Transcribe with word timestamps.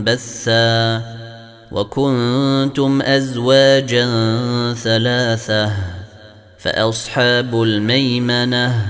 منبثا 0.00 1.02
وكنتم 1.72 3.02
ازواجا 3.02 4.06
ثلاثة 4.74 5.72
فاصحاب 6.58 7.62
الميمنه 7.62 8.86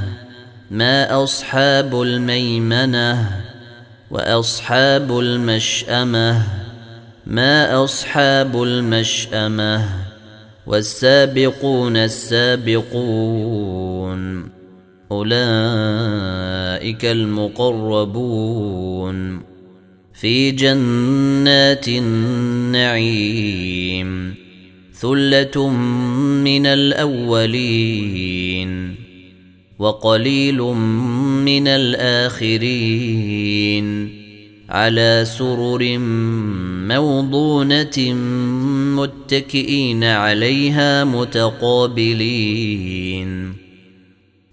ما 0.70 1.22
اصحاب 1.24 2.02
الميمنه 2.02 3.40
واصحاب 4.10 5.18
المشامه 5.18 6.42
ما 7.26 7.84
اصحاب 7.84 8.62
المشامه 8.62 9.88
والسابقون 10.66 11.96
السابقون 11.96 13.30
اولئك 15.12 17.04
المقربون 17.04 18.70
في 20.20 20.50
جنات 20.50 21.88
النعيم 21.88 23.40
ثلة 24.94 25.68
من 26.44 26.66
الأولين 26.66 27.90
وقليل 29.78 30.58
من 30.60 31.68
الآخرين 31.68 32.60
على 34.68 35.24
سرر 35.26 35.98
موضونة 36.88 38.12
متكئين 38.96 40.04
عليها 40.04 41.04
متقابلين. 41.04 42.20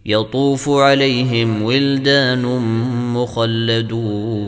يطوف 0.06 0.70
عليهم 0.70 1.62
ولدان 1.62 2.45
مخلدون. 3.14 4.48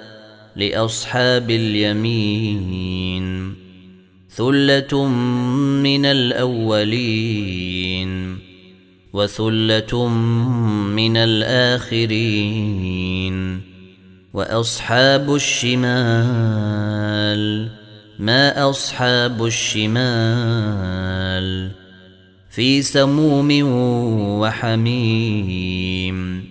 لأصحاب 0.55 1.49
اليمين 1.49 3.55
ثلة 4.29 5.07
من 5.83 6.05
الأولين 6.05 8.11
وثلة 9.13 10.07
من 10.87 11.17
الآخرين 11.17 12.61
وأصحاب 14.33 15.35
الشمال 15.35 15.81
ما 18.19 18.69
أصحاب 18.69 19.45
الشمال 19.45 20.91
في 22.49 22.81
سموم 22.81 23.61
وحميم. 24.39 26.50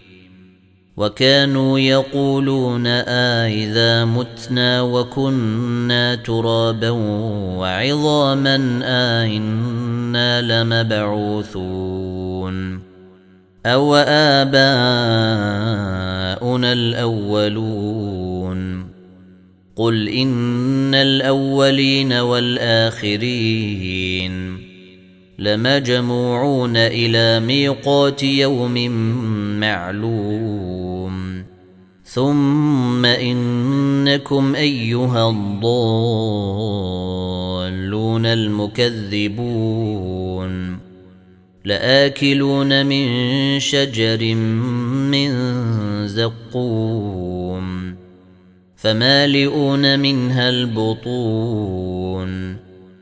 وكانوا 0.97 1.79
يقولون 1.79 2.87
آإذا 2.87 4.05
متنا 4.05 4.81
وكنا 4.81 6.15
ترابا 6.15 6.89
وعظاما 7.59 8.79
آئنا 8.83 10.41
لمبعوثون. 10.41 12.81
أو 13.65 13.95
آباؤنا 13.95 14.61
الأولون. 16.73 18.85
قل 19.75 20.09
إن 20.09 20.95
الأولين 20.95 22.13
والآخرين. 22.13 23.11
لمجموعون 25.41 26.77
إلى 26.77 27.39
ميقات 27.39 28.23
يوم 28.23 28.73
معلوم. 29.59 31.43
ثم 32.03 33.05
إنكم 33.05 34.55
أيها 34.55 35.29
الضالون 35.29 35.75
المكذبون. 38.25 39.51
لآكلون 41.65 42.85
من 42.85 43.59
شجر 43.59 44.35
من 45.11 45.31
زقوم. 46.07 47.95
فمالئون 48.75 49.99
منها 49.99 50.49
البطون. 50.49 51.91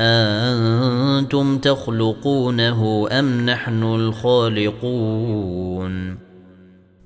أنتم 0.00 1.58
تخلقونه 1.58 3.08
أم 3.12 3.46
نحن 3.46 3.82
الخالقون؟ 3.82 5.50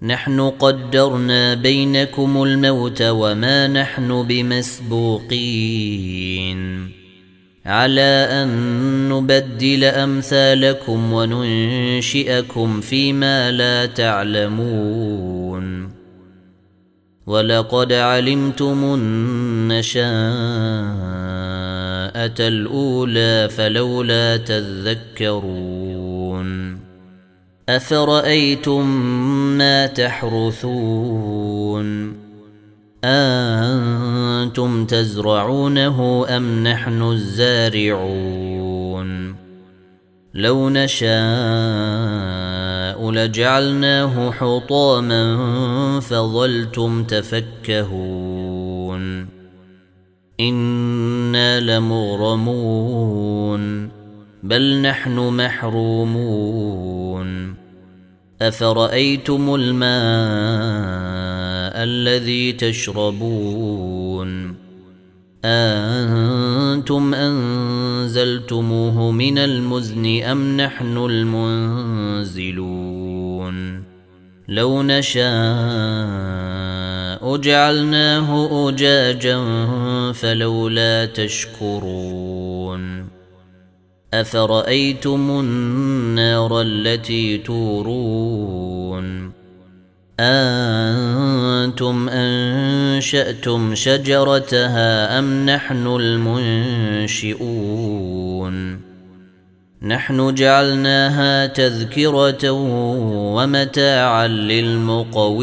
نحن 0.02 0.40
قدرنا 0.40 1.54
بينكم 1.54 2.42
الموت 2.42 3.02
وما 3.02 3.66
نحن 3.66 4.22
بمسبوقين. 4.22 5.34
على 7.66 8.28
أن 8.30 9.08
نبدل 9.08 9.84
أمثالكم 9.84 11.12
وننشئكم 11.12 12.80
فيما 12.80 13.50
لا 13.50 13.86
تعلمون. 13.86 15.90
ولقد 17.26 17.92
علمتم 17.92 18.94
الأولى 22.40 23.48
فلولا 23.48 24.36
تذكرون 24.36 25.94
أفرأيتم 27.68 28.86
ما 29.58 29.86
تحرثون 29.86 31.04
أنتم 33.04 34.86
تزرعونه 34.86 36.26
أم 36.28 36.64
نحن 36.64 37.02
الزارعون 37.02 38.54
لو 40.34 40.70
نشاء 40.70 41.14
لجعلناه 43.10 44.30
حطاما 44.30 46.00
فظلتم 46.00 47.04
تفكهون 47.04 48.33
إنا 50.40 51.78
لمغرمون 51.78 53.64
بل 54.42 54.82
نحن 54.82 55.36
محرومون 55.36 56.74
أفرأيتم 58.42 59.54
الماء 59.54 59.84
الذي 61.84 62.52
تشربون 62.52 64.54
أنتم 65.44 67.14
أنزلتموه 67.14 69.10
من 69.10 69.38
المزن 69.38 70.22
أم 70.22 70.56
نحن 70.56 70.96
المنزلون 70.96 72.64
لو 74.48 74.82
نشاء 74.82 76.73
جعلناه 77.36 78.68
أجاجا 78.68 79.38
فلولا 80.12 81.04
تشكرون. 81.04 83.04
أفرأيتم 84.14 85.30
النار 85.30 86.60
التي 86.60 87.38
تورون؟ 87.38 89.32
أنتم 90.20 92.08
أنشأتم 92.08 93.74
شجرتها 93.74 95.18
أم 95.18 95.46
نحن 95.46 95.86
المنشئون؟ 95.86 97.34
نحن 99.82 100.34
جعلناها 100.34 101.46
تذكرة 101.46 102.50
ومتاعا 103.34 104.28
للمقوين. 104.28 105.42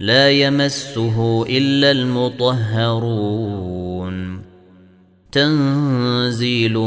لا 0.00 0.30
يمسه 0.30 1.46
إلا 1.48 1.90
المطهرون. 1.90 3.36
تنزيل 5.32 6.78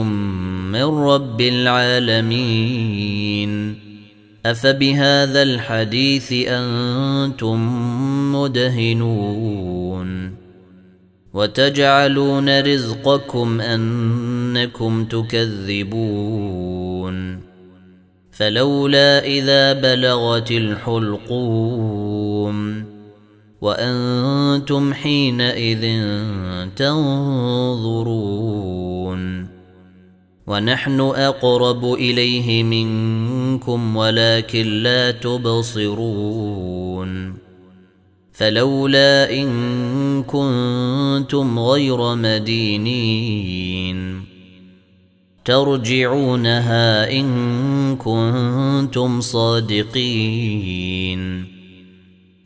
من 0.72 0.84
رب 0.84 1.42
العالمين. 1.42 3.76
أفبهذا 4.46 5.44
الحديث 5.44 6.34
أنتم 6.48 7.60
مدهنون. 8.36 10.34
وتجعلون 11.34 12.62
رزقكم 12.62 13.62
أنكم 13.62 15.06
تكذبون. 15.06 16.60
فلولا 18.32 19.26
إذا 19.26 19.74
بلغت 19.74 20.52
الحلقوم. 20.52 22.10
وأنتم 23.62 24.94
حينئذ 24.94 26.02
تنظرون. 26.76 28.40
ونحن 30.48 31.00
أقرب 31.00 31.94
إليه 31.94 32.64
منكم 32.64 33.98
ولكن 33.98 34.68
لا 34.68 35.12
تبصرون. 35.12 37.10
فلولا 38.34 39.34
إن 39.34 40.24
كنتم 40.24 41.60
غير 41.60 42.16
مدينين. 42.16 44.22
ترجعونها 45.46 47.12
إن 47.12 47.96
كنتم 47.96 49.22
صادقين. 49.22 50.00